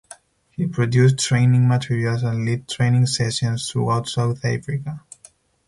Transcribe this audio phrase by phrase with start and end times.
[0.49, 5.03] He produced training materials and lead training sessions throughout South Africa.